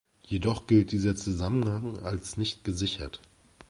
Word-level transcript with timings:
Jedoch 0.25 0.65
gilt 0.65 0.93
dieser 0.93 1.15
Zusammenhang 1.15 1.99
als 1.99 2.35
nicht 2.35 2.63
gesichert. 2.63 3.19